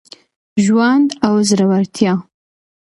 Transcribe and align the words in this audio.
ژوند 0.63 1.07
او 1.27 1.33
زړورتیا 1.49 2.13